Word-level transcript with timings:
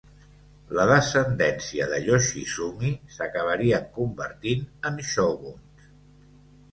La 0.77 0.83
descendència 0.91 1.85
de 1.91 1.99
Yoshizumi 2.07 2.89
s'acabarien 3.17 3.85
convertint 3.99 4.65
en 4.91 4.97
shoguns. 5.11 5.85